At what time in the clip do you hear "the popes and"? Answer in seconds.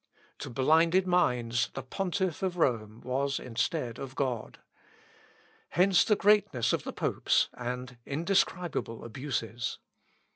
6.85-7.99